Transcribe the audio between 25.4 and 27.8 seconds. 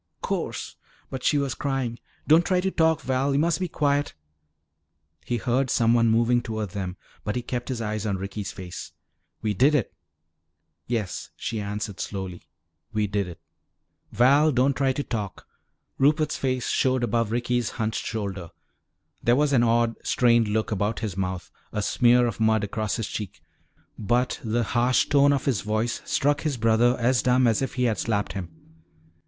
his voice struck his brother as dumb as if